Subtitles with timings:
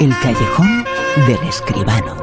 [0.00, 0.84] El callejón
[1.26, 2.14] del escribano.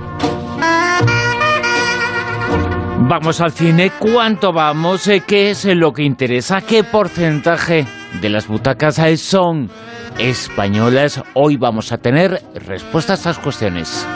[3.09, 5.05] Vamos al cine, ¿cuánto vamos?
[5.09, 6.61] Eh, ¿Qué es lo que interesa?
[6.61, 7.85] ¿Qué porcentaje
[8.21, 9.69] de las butacas son
[10.17, 11.21] españolas?
[11.33, 14.07] Hoy vamos a tener respuestas a estas cuestiones.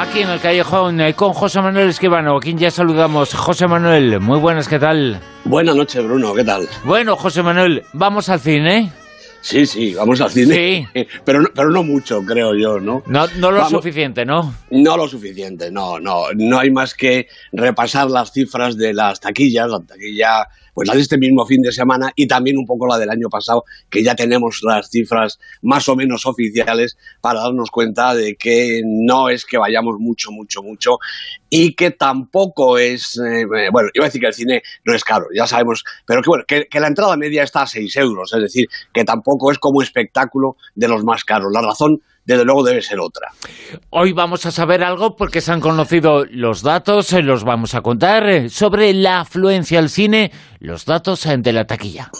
[0.00, 3.34] Aquí en el callejón eh, con José Manuel Escribano, a quien ya saludamos.
[3.34, 5.20] José Manuel, muy buenas, ¿qué tal?
[5.44, 6.66] Buenas noches, Bruno, ¿qué tal?
[6.84, 8.90] Bueno, José Manuel, vamos al cine.
[9.46, 10.88] Sí, sí, vamos al cine.
[10.92, 11.06] Sí.
[11.24, 13.04] Pero, no, pero no mucho, creo yo, ¿no?
[13.06, 14.52] No, no lo suficiente, ¿no?
[14.70, 16.32] No lo suficiente, no, no.
[16.34, 21.00] No hay más que repasar las cifras de las taquillas, la taquilla pues la de
[21.00, 24.14] este mismo fin de semana y también un poco la del año pasado, que ya
[24.14, 29.56] tenemos las cifras más o menos oficiales para darnos cuenta de que no es que
[29.56, 30.98] vayamos mucho, mucho, mucho
[31.48, 35.28] y que tampoco es, eh, bueno, iba a decir que el cine no es caro,
[35.34, 38.42] ya sabemos, pero que bueno, que, que la entrada media está a 6 euros, es
[38.42, 41.50] decir, que tampoco es como espectáculo de los más caros.
[41.54, 43.28] La razón desde luego debe ser otra.
[43.90, 47.80] Hoy vamos a saber algo porque se han conocido los datos, eh, los vamos a
[47.80, 52.10] contar eh, sobre la afluencia al cine, los datos eh, de la taquilla.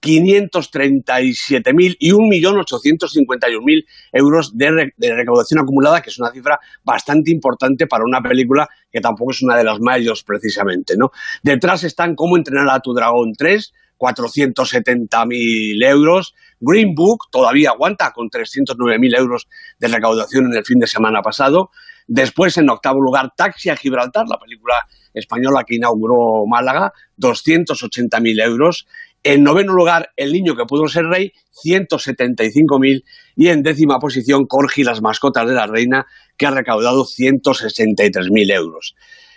[0.00, 8.04] 537.000 y 1.851.000 euros de, de, recaudación acumulada, que es una cifra bastante importante para
[8.04, 10.94] una película que tampoco es una de las mayores precisamente.
[10.96, 11.10] ¿no?
[11.42, 16.34] Detrás están Cómo entrenar a tu dragón 3, 470.000 euros.
[16.60, 21.70] Green Book todavía aguanta con 309.000 euros de recaudación en el fin de semana pasado.
[22.06, 24.74] Después, en octavo lugar, Taxi a Gibraltar, la película
[25.14, 28.86] española que inauguró Málaga, 280.000 euros.
[29.22, 31.32] En noveno lugar, El niño que pudo ser rey,
[31.64, 33.04] 175.000.
[33.36, 38.94] Y en décima posición, Corgi, las mascotas de la reina, que ha recaudado 163.000 euros.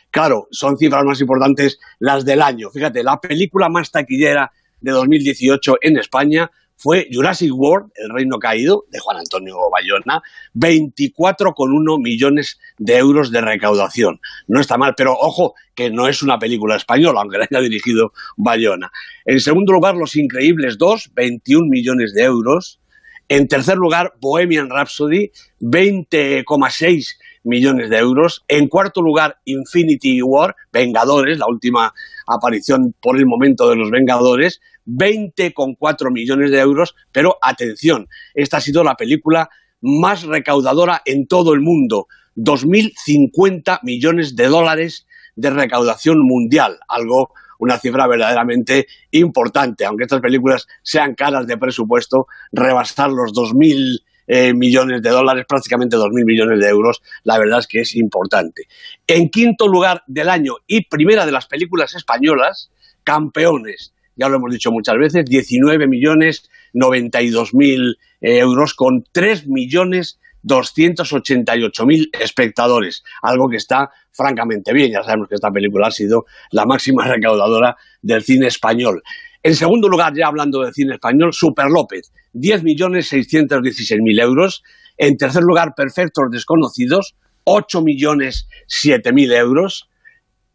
[0.10, 2.70] Claro, son cifras más importantes las del año.
[2.70, 6.52] Fíjate, la película más taquillera de 2018 en España
[6.84, 10.22] fue Jurassic World, El Reino Caído, de Juan Antonio Bayona,
[10.54, 14.20] 24,1 millones de euros de recaudación.
[14.48, 18.12] No está mal, pero ojo, que no es una película española, aunque la haya dirigido
[18.36, 18.92] Bayona.
[19.24, 22.82] En segundo lugar, Los Increíbles 2, 21 millones de euros.
[23.30, 27.16] En tercer lugar, Bohemian Rhapsody, 20,6
[27.46, 28.44] millones de euros.
[28.50, 31.94] En cuarto lugar, Infinity War, Vengadores, la última
[32.28, 38.62] aparición por el momento de los Vengadores, 20,4 millones de euros, pero atención, esta ha
[38.62, 39.50] sido la película
[39.82, 45.06] más recaudadora en todo el mundo, 2.050 millones de dólares
[45.36, 52.28] de recaudación mundial, algo una cifra verdaderamente importante, aunque estas películas sean caras de presupuesto,
[52.52, 57.68] rebasar los 2.000 eh, millones de dólares, prácticamente 2.000 millones de euros, la verdad es
[57.68, 58.64] que es importante.
[59.08, 62.70] En quinto lugar del año y primera de las películas españolas,
[63.04, 69.48] Campeones, ya lo hemos dicho muchas veces, 19 millones 92 mil eh, euros con 3
[69.48, 74.92] millones 288 mil espectadores, algo que está francamente bien.
[74.92, 79.02] Ya sabemos que esta película ha sido la máxima recaudadora del cine español.
[79.42, 84.64] En segundo lugar, ya hablando del cine español, Super López, 10 millones 616 mil euros.
[84.98, 89.90] En tercer lugar, Perfectos Desconocidos, 8 millones 7 mil euros.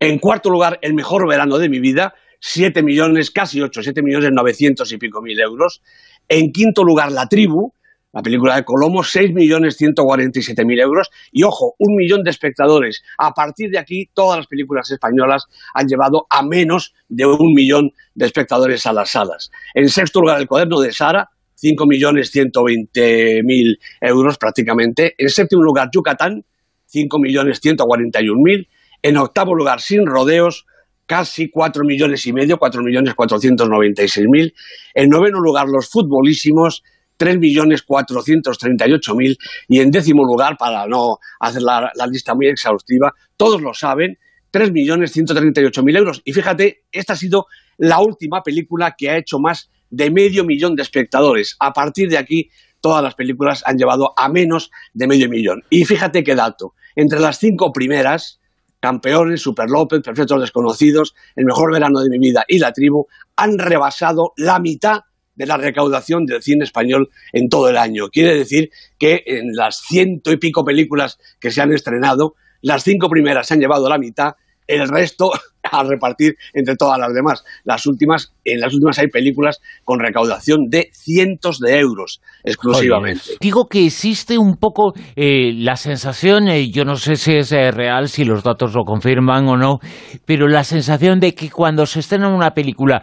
[0.00, 4.30] En cuarto lugar, El Mejor Verano de mi Vida, 7 millones, casi 8, 7 millones
[4.32, 5.82] 900 y pico mil euros.
[6.28, 7.72] En quinto lugar, La Tribu,
[8.12, 11.10] la película de Colomo, 6 millones 147 mil euros.
[11.30, 13.02] Y ojo, un millón de espectadores.
[13.18, 15.44] A partir de aquí, todas las películas españolas
[15.74, 19.50] han llevado a menos de un millón de espectadores a las salas.
[19.74, 25.14] En sexto lugar, El Cuaderno de Sara, 5 millones 120 mil euros prácticamente.
[25.18, 26.44] En séptimo lugar, Yucatán,
[26.86, 28.68] 5 millones 141 mil.
[29.02, 30.66] En octavo lugar, Sin Rodeos,
[31.08, 34.54] casi 4 millones y medio, 4 millones 496 mil.
[34.94, 36.84] En noveno lugar, Los Futbolísimos,
[37.16, 39.38] 3 millones 438 mil.
[39.68, 44.18] Y en décimo lugar, para no hacer la, lista muy exhaustiva, todos lo saben,
[44.50, 46.20] 3 millones 138 mil euros.
[46.24, 47.46] Y fíjate, esta ha sido
[47.78, 51.56] la última película que ha hecho más de medio millón de espectadores.
[51.58, 52.50] A partir de aquí,
[52.82, 55.62] todas las películas han llevado a menos de medio millón.
[55.70, 58.40] Y fíjate qué dato, entre las cinco primeras,
[58.80, 63.58] Campeones, Super López, Perfectos Desconocidos, El Mejor Verano de mi Vida y La Tribu, han
[63.58, 65.00] rebasado la mitad
[65.34, 68.08] de la recaudación del cine español en todo el año.
[68.08, 73.08] Quiere decir que en las ciento y pico películas que se han estrenado, las cinco
[73.08, 74.32] primeras se han llevado la mitad,
[74.66, 75.30] el resto
[75.70, 77.44] a repartir entre todas las demás.
[77.64, 83.22] Las últimas, en las últimas hay películas con recaudación de cientos de euros exclusivamente.
[83.40, 87.70] digo que existe un poco eh, la sensación, eh, yo no sé si es eh,
[87.70, 89.78] real, si los datos lo confirman o no,
[90.24, 93.02] pero la sensación de que cuando se estrena una película,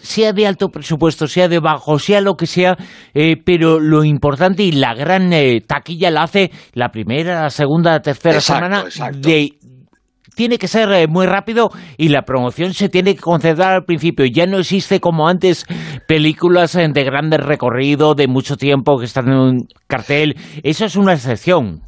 [0.00, 2.76] sea de alto presupuesto, sea de bajo, sea lo que sea,
[3.44, 5.30] pero lo importante y la gran
[5.66, 9.52] taquilla la hace la primera, la segunda, la tercera semana de
[10.36, 14.26] tiene que ser eh, muy rápido y la promoción se tiene que concentrar al principio.
[14.26, 15.64] Ya no existe como antes
[16.06, 20.36] películas eh, de grandes recorrido, de mucho tiempo que están en un cartel.
[20.62, 21.82] Eso es una excepción.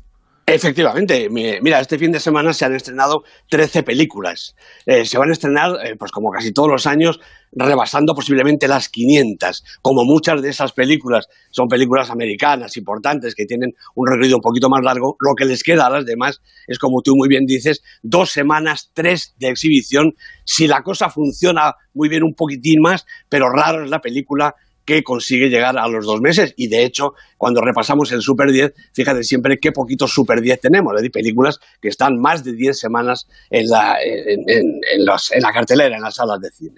[0.47, 4.57] Efectivamente, mira, este fin de semana se han estrenado 13 películas.
[4.87, 7.21] Eh, se van a estrenar, pues como casi todos los años,
[7.53, 9.65] rebasando posiblemente las 500.
[9.83, 14.69] Como muchas de esas películas son películas americanas importantes que tienen un recorrido un poquito
[14.69, 17.83] más largo, lo que les queda a las demás es, como tú muy bien dices,
[18.03, 20.15] dos semanas, tres de exhibición.
[20.45, 24.55] Si la cosa funciona muy bien un poquitín más, pero raro es la película
[24.89, 26.55] que consigue llegar a los dos meses.
[26.57, 30.95] Y de hecho, cuando repasamos el Super 10, fíjate siempre qué poquitos Super 10 tenemos,
[30.95, 36.01] es decir, películas que están más de 10 semanas en la, en, la cartelera, en
[36.01, 36.77] las salas de cine.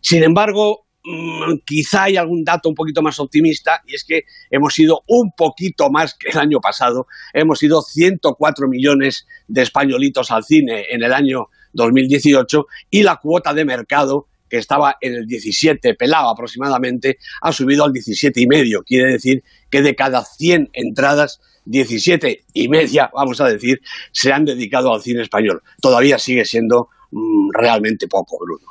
[0.00, 4.76] Sin embargo, mm, quizá hay algún dato un poquito más optimista y es que hemos
[4.76, 7.06] ido un poquito más que el año pasado.
[7.32, 13.54] Hemos ido 104 millones de españolitos al cine en el año 2018 y la cuota
[13.54, 18.82] de mercado que estaba en el 17 pelado aproximadamente, ha subido al 17 y medio.
[18.82, 23.80] Quiere decir que de cada 100 entradas, 17 y media, vamos a decir,
[24.12, 25.62] se han dedicado al cine español.
[25.80, 28.66] Todavía sigue siendo mm, realmente poco, Bruno.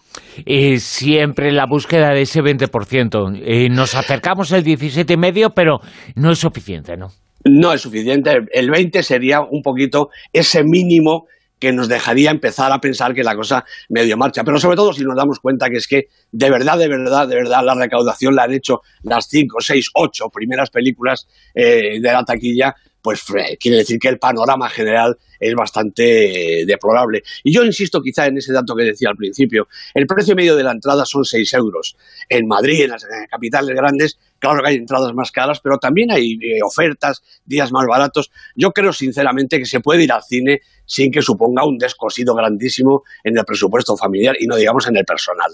[0.46, 3.40] Y siempre la búsqueda de ese 20%.
[3.44, 5.80] Eh, nos acercamos al 17 y medio, pero
[6.16, 7.10] no es suficiente, ¿no?
[7.44, 8.32] No es suficiente.
[8.52, 11.28] El 20 sería un poquito ese mínimo
[11.60, 14.44] que nos dejaría empezar a pensar que la cosa medio marcha.
[14.44, 17.36] Pero sobre todo si nos damos cuenta que es que de verdad, de verdad, de
[17.36, 22.24] verdad la recaudación la han hecho las cinco, seis, ocho primeras películas eh, de la
[22.24, 27.24] taquilla, pues eh, quiere decir que el panorama general es bastante eh, deplorable.
[27.44, 29.68] Y yo insisto quizá en ese dato que decía al principio.
[29.94, 31.96] El precio medio de la entrada son seis euros.
[32.28, 36.34] En Madrid, en las capitales grandes, Claro que hay entradas más caras, pero también hay
[36.34, 38.32] eh, ofertas, días más baratos.
[38.56, 43.04] Yo creo sinceramente que se puede ir al cine sin que suponga un descosido grandísimo
[43.24, 45.52] en el presupuesto familiar y no digamos en el personal.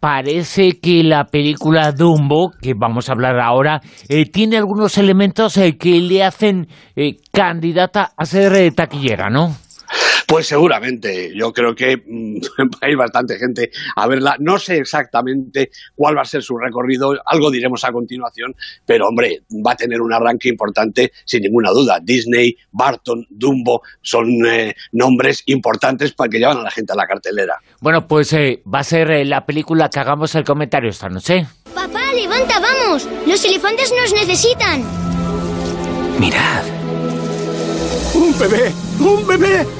[0.00, 5.76] Parece que la película Dumbo, que vamos a hablar ahora, eh, tiene algunos elementos eh,
[5.76, 6.68] que le hacen
[7.32, 9.56] candidata a ser taquillera, ¿no?
[10.28, 12.36] Pues seguramente, yo creo que mm,
[12.82, 14.36] hay bastante gente a verla.
[14.38, 18.54] No sé exactamente cuál va a ser su recorrido, algo diremos a continuación,
[18.84, 21.98] pero hombre, va a tener un arranque importante sin ninguna duda.
[22.02, 27.06] Disney, Barton, Dumbo son eh, nombres importantes para que llevan a la gente a la
[27.06, 27.58] cartelera.
[27.80, 31.46] Bueno, pues eh, va a ser eh, la película que hagamos el comentario esta noche.
[31.74, 33.08] Papá, levanta, vamos.
[33.26, 34.84] Los elefantes nos necesitan.
[36.20, 36.64] Mirad.
[38.14, 39.77] Un bebé, un bebé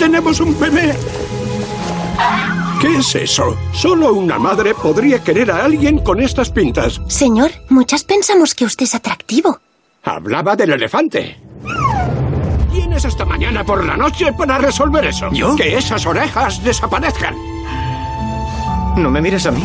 [0.00, 0.94] tenemos un bebé.
[2.80, 3.54] ¿Qué es eso?
[3.74, 6.98] Solo una madre podría querer a alguien con estas pintas.
[7.06, 9.60] Señor, muchas pensamos que usted es atractivo.
[10.02, 11.36] Hablaba del elefante.
[12.72, 15.28] ¿Vienes esta mañana por la noche para resolver eso?
[15.32, 15.54] ¿Yo?
[15.54, 17.34] Que esas orejas desaparezcan.
[18.96, 19.62] No me mires a mí.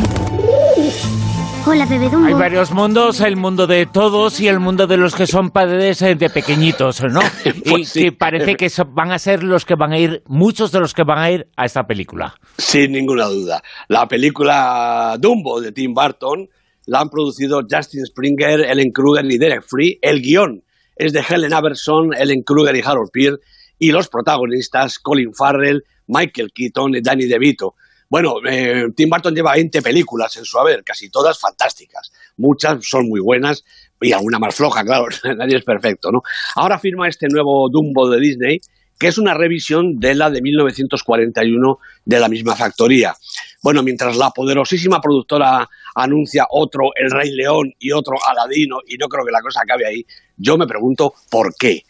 [1.68, 1.84] Hola.
[1.90, 6.00] Hay varios mundos, el mundo de todos y el mundo de los que son padres
[6.00, 7.18] eh, de pequeñitos, ¿no?
[7.68, 10.78] Pues y que parece que van a ser los que van a ir, muchos de
[10.78, 12.34] los que van a ir a esta película.
[12.56, 13.62] Sin ninguna duda.
[13.88, 16.48] La película Dumbo de Tim Burton
[16.86, 19.98] la han producido Justin Springer, Ellen Kruger y Derek Free.
[20.00, 20.62] El guion
[20.94, 23.40] es de Helen Aberson, Ellen Kruger y Harold Peer.
[23.78, 27.74] Y los protagonistas, Colin Farrell, Michael Keaton y Danny DeVito.
[28.08, 32.12] Bueno, eh, Tim Burton lleva 20 películas en su haber, casi todas fantásticas.
[32.36, 33.64] Muchas son muy buenas
[34.00, 36.22] y alguna más floja, claro, nadie es perfecto, ¿no?
[36.54, 38.60] Ahora firma este nuevo Dumbo de Disney
[38.98, 43.14] que es una revisión de la de 1941 de la misma factoría.
[43.62, 49.08] Bueno, mientras la poderosísima productora anuncia otro El Rey León y otro Aladino, y no
[49.08, 51.82] creo que la cosa acabe ahí, yo me pregunto por qué.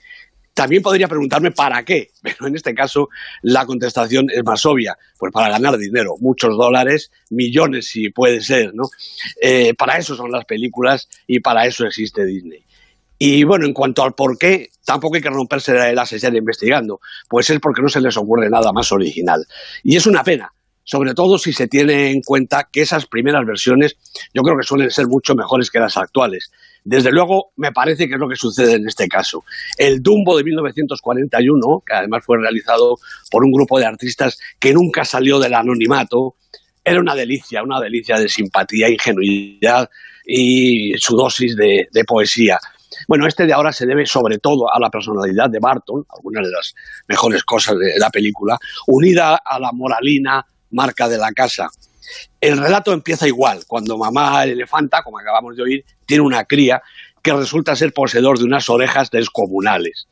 [0.57, 3.11] También podría preguntarme para qué, pero en este caso
[3.43, 8.73] la contestación es más obvia, pues para ganar dinero, muchos dólares, millones si puede ser,
[8.73, 8.85] ¿no?
[9.43, 12.65] Eh, para eso son las películas y para eso existe Disney.
[13.19, 17.51] Y bueno, en cuanto al por qué, tampoco hay que romperse la sesión investigando, pues
[17.51, 19.45] es porque no se les ocurre nada más original.
[19.83, 20.51] Y es una pena,
[20.85, 23.97] sobre todo si se tiene en cuenta que esas primeras versiones
[24.33, 26.51] yo creo que suelen ser mucho mejores que las actuales.
[26.89, 29.43] Desde luego, me parece que es lo que sucede en este caso.
[29.77, 32.95] El Dumbo de 1941, que además fue realizado
[33.29, 36.37] por un grupo de artistas que nunca salió del anonimato,
[36.85, 39.91] era una delicia, una delicia de simpatía, ingenuidad
[40.25, 42.57] y su dosis de, poesía.
[43.09, 46.53] Bueno, este de ahora se debe sobre todo a la personalidad de Barton, algunas de
[46.53, 46.73] las
[47.09, 51.67] mejores cosas de la película, unida a la moralina marca de la casa.
[52.41, 56.83] El relato empieza igual, cuando mamá elefanta, como acabamos de oír, tiene una cría
[57.23, 60.07] que resulta ser poseedor de unas orejas descomunales.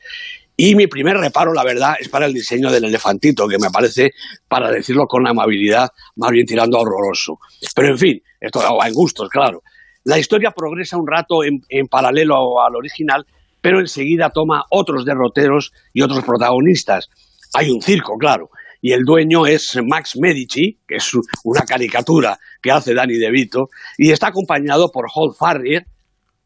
[0.56, 4.12] Y mi primer reparo, la verdad, es para el diseño del elefantito, que me parece,
[4.48, 7.38] para decirlo con amabilidad, más bien tirando a horroroso.
[7.74, 9.62] Pero en fin, esto en gustos, claro.
[10.04, 13.26] La historia progresa un rato en, en paralelo al original,
[13.60, 17.08] pero enseguida toma otros derroteros y otros protagonistas.
[17.54, 18.50] Hay un circo, claro,
[18.84, 21.10] y el dueño es Max Medici, que es
[21.42, 25.86] una caricatura que hace Danny DeVito, y está acompañado por Hall Farrier,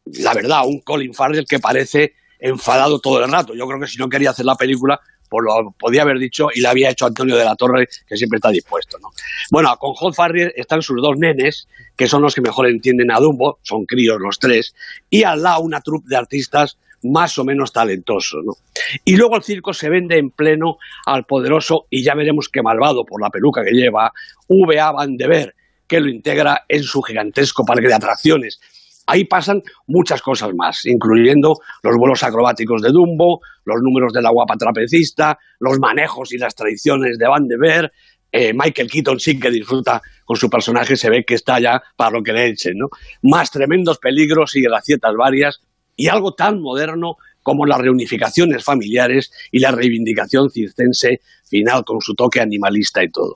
[0.05, 3.53] la verdad, un Colin Farrier que parece enfadado todo el rato.
[3.55, 6.61] Yo creo que si no quería hacer la película, pues lo podía haber dicho y
[6.61, 8.97] le había hecho Antonio de la Torre, que siempre está dispuesto.
[8.99, 9.09] ¿no?
[9.51, 11.67] Bueno, con Hall Farrier están sus dos nenes,
[11.97, 14.73] que son los que mejor entienden a Dumbo, son críos los tres,
[15.09, 18.37] y al lado una troupe de artistas más o menos talentoso.
[18.43, 18.53] ¿no?
[19.05, 23.03] Y luego el circo se vende en pleno al poderoso, y ya veremos qué malvado
[23.05, 24.11] por la peluca que lleva,
[24.47, 24.91] V.A.
[24.91, 25.55] Van de Ver,
[25.87, 28.59] que lo integra en su gigantesco parque de atracciones.
[29.07, 34.29] Ahí pasan muchas cosas más, incluyendo los vuelos acrobáticos de Dumbo, los números de la
[34.29, 37.91] guapa trapecista, los manejos y las tradiciones de Van de Ver.
[38.31, 42.11] Eh, Michael Keaton sí que disfruta con su personaje, se ve que está ya para
[42.11, 42.89] lo que le echen, ¿no?
[43.23, 45.59] Más tremendos peligros y gracietas varias
[45.99, 52.15] y algo tan moderno como las reunificaciones familiares y la reivindicación circense final con su
[52.15, 53.35] toque animalista y todo.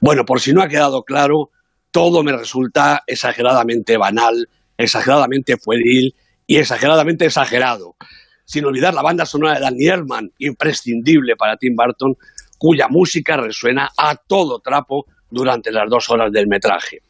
[0.00, 1.50] Bueno, por si no ha quedado claro,
[1.90, 4.48] todo me resulta exageradamente banal,
[4.78, 6.14] exageradamente pueril
[6.46, 7.96] y exageradamente exagerado.
[8.44, 12.16] Sin olvidar la banda sonora de Danny Elfman, imprescindible para Tim Burton,
[12.56, 17.00] cuya música resuena a todo trapo durante las dos horas del metraje.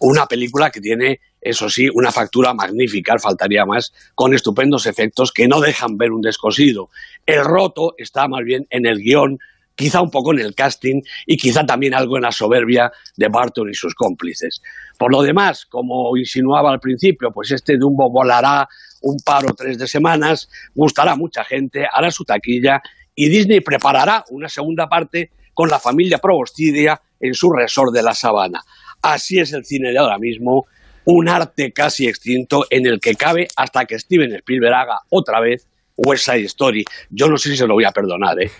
[0.00, 5.46] Una película que tiene eso sí, una factura magnífica, faltaría más, con estupendos efectos que
[5.46, 6.88] no dejan ver un descosido.
[7.24, 9.38] El roto está más bien en el guion,
[9.76, 13.70] quizá un poco en el casting y quizá también algo en la soberbia de Barton
[13.70, 14.60] y sus cómplices.
[14.98, 18.66] Por lo demás, como insinuaba al principio, pues este Dumbo volará
[19.02, 22.80] un par o tres de semanas, gustará a mucha gente, hará su taquilla
[23.14, 28.14] y Disney preparará una segunda parte con la familia Probostidia en su resort de la
[28.14, 28.62] sabana.
[29.00, 30.66] Así es el cine de ahora mismo
[31.06, 35.68] un arte casi extinto en el que cabe hasta que Steven Spielberg haga otra vez
[35.96, 36.84] West Side Story.
[37.10, 38.50] Yo no sé si se lo voy a perdonar, ¿eh?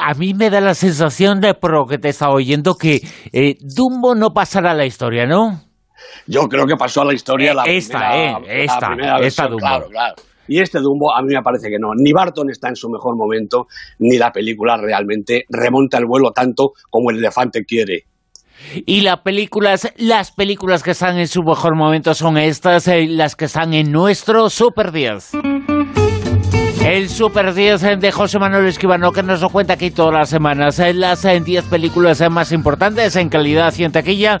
[0.00, 3.00] A mí me da la sensación de, por lo que te estaba oyendo, que
[3.32, 5.60] eh, Dumbo no pasará a la historia, ¿no?
[6.26, 9.50] Yo creo que pasó a la historia la esta, primera, eh, esta, primera esta versión,
[9.50, 9.58] Dumbo.
[9.58, 10.14] Claro, claro.
[10.48, 11.88] Y este Dumbo a mí me parece que no.
[11.96, 13.66] Ni Barton está en su mejor momento,
[13.98, 18.04] ni la película realmente remonta el vuelo tanto como el elefante quiere.
[18.86, 23.36] Y las películas, las películas que están en su mejor momento son estas, eh, las
[23.36, 25.30] que están en nuestro Super 10.
[26.84, 30.78] El Super 10 de José Manuel Esquivano que nos lo cuenta aquí todas las semanas.
[30.78, 34.38] eh, Las eh, 10 películas eh, más importantes en calidad y en taquilla.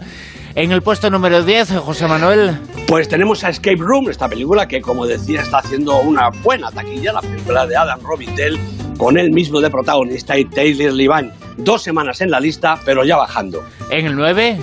[0.54, 2.56] En el puesto número 10, eh, José Manuel.
[2.86, 7.12] Pues tenemos a Escape Room, esta película que, como decía, está haciendo una buena taquilla,
[7.12, 8.58] la película de Adam Robitel,
[8.96, 11.32] con él mismo de protagonista y Taylor Levan.
[11.56, 13.62] Dos semanas en la lista, pero ya bajando.
[13.90, 14.58] En el 9,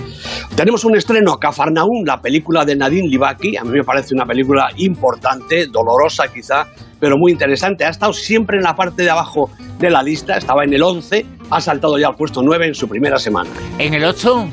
[0.54, 3.56] Tenemos un estreno, Cafarnaum, la película de Nadine Livaki.
[3.56, 6.68] A mí me parece una película importante, dolorosa quizá,
[7.00, 7.84] pero muy interesante.
[7.84, 11.26] Ha estado siempre en la parte de abajo de la lista, estaba en el 11,
[11.50, 13.50] ha saltado ya al puesto 9 en su primera semana.
[13.78, 14.48] ¿En el 8?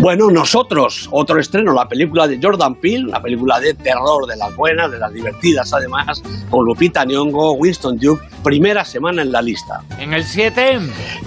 [0.00, 4.54] Bueno, nosotros, otro estreno, la película de Jordan Peele, una película de terror, de las
[4.54, 9.80] buenas, de las divertidas además, con Lupita Nyong'o, Winston Duke, primera semana en la lista.
[9.98, 10.78] ¿En el 7?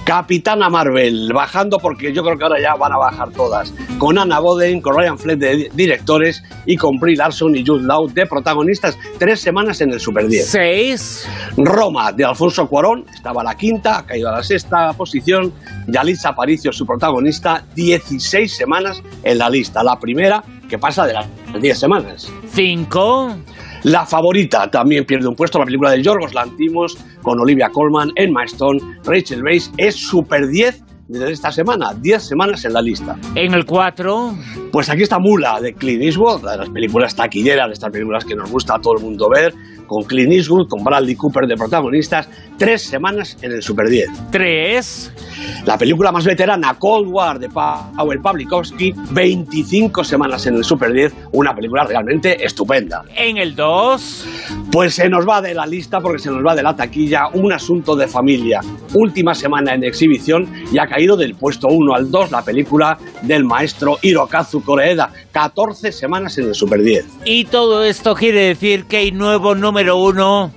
[0.04, 4.40] Capitana Marvel, bajando porque yo creo que ahora ya van a bajar todas, con Anna
[4.40, 8.98] Boden, con Ryan Fleck de directores y con Brie Larson y Jude Law de protagonistas,
[9.18, 10.48] tres semanas en el Super 10.
[10.48, 11.30] 6.
[11.58, 15.54] Roma, de Alfonso Cuarón, estaba a la quinta, ha caído a la sexta posición.
[15.88, 19.84] Yalitza Aparicio, su protagonista, 16 semanas en la lista.
[19.84, 21.28] La primera que pasa de las
[21.62, 22.32] 10 semanas.
[22.48, 23.36] 5.
[23.84, 28.44] La favorita también pierde un puesto, la película de Yorgos Lantimos, con Olivia Colman, Emma
[28.44, 33.18] Stone, Rachel Weisz, es Super 10 de esta semana, 10 semanas en la lista.
[33.34, 34.36] ¿En el 4?
[34.72, 38.36] Pues aquí está Mula de Clint Eastwood, de las películas taquilleras, de estas películas que
[38.36, 39.54] nos gusta a todo el mundo ver,
[39.92, 44.08] con Clint Eastwood, con Bradley Cooper de protagonistas, tres semanas en el Super 10.
[44.32, 45.12] 3.
[45.66, 51.14] La película más veterana, Cold War, de Paweł Pawlikowski, 25 semanas en el Super 10,
[51.34, 53.04] una película realmente estupenda.
[53.18, 54.28] ¿En el 2?
[54.72, 57.52] Pues se nos va de la lista porque se nos va de la taquilla un
[57.52, 58.62] asunto de familia.
[58.94, 63.44] Última semana en exhibición y ha caído del puesto 1 al 2 la película del
[63.44, 65.12] maestro Hirokazu Koreeda.
[65.34, 67.06] 14 semanas en el Super 10.
[67.26, 70.52] Y todo esto quiere decir que hay nuevo número 1.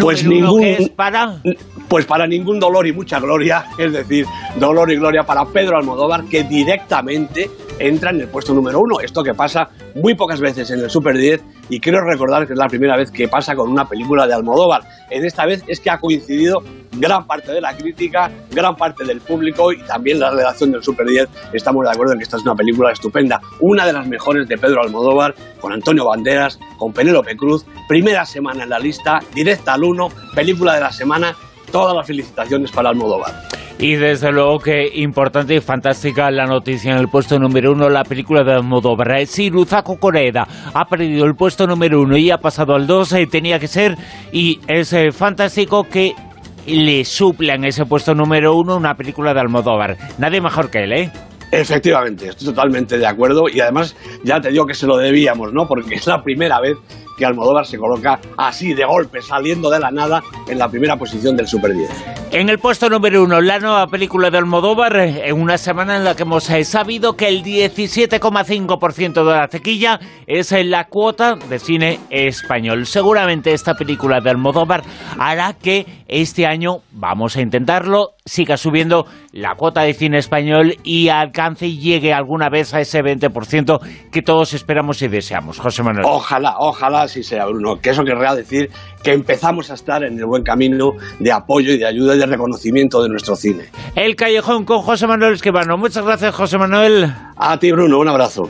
[0.00, 1.36] Pues número uno ningún- que es para...
[1.88, 4.26] Pues para ningún dolor y mucha gloria, es decir,
[4.58, 8.98] dolor y gloria para Pedro Almodóvar, que directamente entra en el puesto número uno.
[8.98, 12.58] Esto que pasa muy pocas veces en el Super 10 y quiero recordar que es
[12.58, 14.82] la primera vez que pasa con una película de Almodóvar.
[15.10, 19.20] En esta vez es que ha coincidido gran parte de la crítica, gran parte del
[19.20, 21.28] público y también la redacción del Super 10.
[21.52, 24.56] Estamos de acuerdo en que esta es una película estupenda, una de las mejores de
[24.56, 29.84] Pedro Almodóvar, con Antonio Banderas, con Penélope Cruz, primera semana en la lista, directa al
[29.84, 31.34] 1, película de la semana,
[31.70, 33.32] todas las felicitaciones para Almodóvar.
[33.78, 38.04] Y desde luego que importante y fantástica la noticia en el puesto número uno, la
[38.04, 39.26] película de Almodóvar.
[39.26, 43.26] Si Luzako Koreeda ha perdido el puesto número uno y ha pasado al dos, eh,
[43.26, 43.96] tenía que ser,
[44.32, 46.14] y es eh, fantástico que
[46.66, 49.96] le suplan ese puesto número uno una película de Almodóvar.
[50.18, 51.12] Nadie mejor que él, ¿eh?
[51.52, 55.66] Efectivamente, estoy totalmente de acuerdo y además ya te digo que se lo debíamos, ¿no?
[55.68, 56.76] Porque es la primera vez
[57.16, 61.36] que Almodóvar se coloca así de golpe, saliendo de la nada en la primera posición
[61.36, 62.16] del Super 10.
[62.32, 66.04] En el puesto número uno, la nueva película de Almodóvar, eh, en una semana en
[66.04, 71.36] la que hemos eh, sabido que el 17,5% de la taquilla es eh, la cuota
[71.36, 72.86] de cine español.
[72.86, 74.82] Seguramente esta película de Almodóvar
[75.18, 81.08] hará que este año, vamos a intentarlo, siga subiendo la cuota de cine español y
[81.08, 85.58] alcance y llegue alguna vez a ese 20% que todos esperamos y deseamos.
[85.58, 86.04] José Manuel.
[86.06, 87.80] Ojalá, ojalá así sea, Bruno.
[87.80, 88.70] Que eso querrá decir
[89.02, 92.26] que empezamos a estar en el buen camino de apoyo y de ayuda y de
[92.26, 93.64] reconocimiento de nuestro cine.
[93.94, 95.76] El Callejón con José Manuel Esquivano.
[95.76, 97.12] Muchas gracias, José Manuel.
[97.36, 98.48] A ti, Bruno, un abrazo.